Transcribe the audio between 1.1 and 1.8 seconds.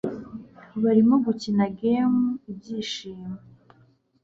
gukina